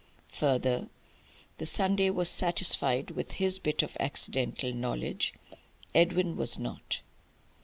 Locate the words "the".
1.59-1.67